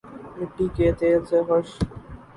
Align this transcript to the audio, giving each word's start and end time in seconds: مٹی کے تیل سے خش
مٹی 0.37 0.65
کے 0.75 0.87
تیل 0.99 1.21
سے 1.29 1.37
خش 1.47 1.69